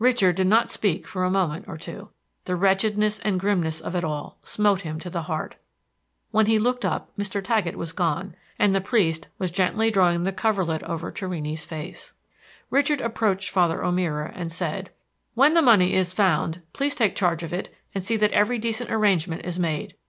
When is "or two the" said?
1.68-2.56